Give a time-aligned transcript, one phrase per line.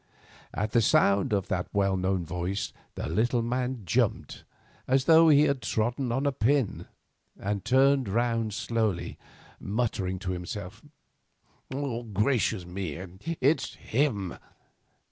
[0.51, 4.43] At the sound of that well known voice the little man jumped
[4.87, 6.87] as though he had trodden on a pin,
[7.37, 9.19] and turned round slowly,
[9.59, 10.81] muttering to himself,
[12.15, 12.65] "Gracious!
[12.67, 14.39] It's him!"